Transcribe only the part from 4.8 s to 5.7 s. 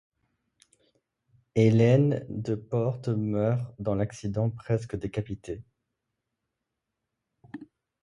décapitée.